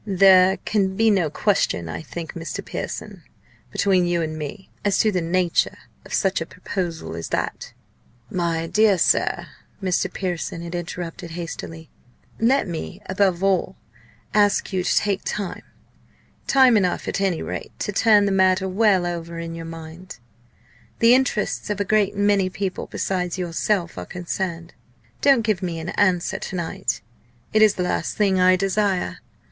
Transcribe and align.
"There 0.03 0.57
can 0.65 0.95
be 0.95 1.11
no 1.11 1.29
question 1.29 1.87
I 1.87 2.01
think, 2.01 2.33
Mr. 2.33 2.65
Pearson 2.65 3.21
between 3.71 4.07
you 4.07 4.23
and 4.23 4.35
me 4.35 4.71
as 4.83 4.97
to 4.97 5.11
the 5.11 5.21
nature 5.21 5.77
of 6.05 6.11
such 6.15 6.41
a 6.41 6.45
proposal 6.47 7.15
as 7.15 7.27
that!" 7.27 7.71
"My 8.27 8.65
dear 8.65 8.97
sir," 8.97 9.45
Mr. 9.79 10.11
Pearson 10.11 10.63
had 10.63 10.73
interrupted 10.73 11.29
hastily, 11.37 11.91
"let 12.39 12.67
me, 12.67 12.99
above 13.05 13.43
all, 13.43 13.75
ask 14.33 14.73
you 14.73 14.83
to 14.83 14.95
take 14.97 15.23
time 15.23 15.61
time 16.47 16.75
enough, 16.77 17.07
at 17.07 17.21
any 17.21 17.43
rate, 17.43 17.71
to 17.81 17.91
turn 17.91 18.25
the 18.25 18.31
matter 18.31 18.67
well 18.67 19.05
over 19.05 19.37
in 19.37 19.53
your 19.53 19.65
mind. 19.65 20.17
The 20.97 21.13
interests 21.13 21.69
of 21.69 21.79
a 21.79 21.85
great 21.85 22.15
many 22.17 22.49
people, 22.49 22.87
besides 22.87 23.37
yourself, 23.37 23.99
are 23.99 24.07
concerned. 24.07 24.73
Don't 25.21 25.41
give 25.43 25.61
me 25.61 25.77
an 25.79 25.89
answer 25.89 26.39
to 26.39 26.55
night; 26.55 27.01
it 27.53 27.61
is 27.61 27.75
the 27.75 27.83
last 27.83 28.17
thing 28.17 28.39
I 28.39 28.55
desire. 28.55 29.19